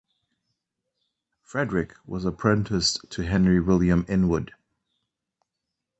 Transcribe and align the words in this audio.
Fredrick 1.47 1.93
was 2.07 2.25
apprenticed 2.25 3.05
to 3.11 3.21
Henry 3.21 3.59
William 3.61 4.03
Inwood. 4.09 4.51